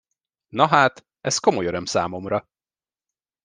[0.47, 2.45] Nahát, ez komoly öröm számomra!